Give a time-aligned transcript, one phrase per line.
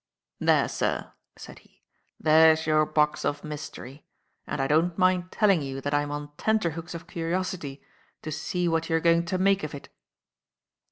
[0.39, 1.83] "There, sir," said he,
[2.19, 4.03] "there's your box of mystery;
[4.47, 7.83] and I don't mind telling you that I'm on tenterhooks of curiosity
[8.23, 9.89] to see what you are going to make of it."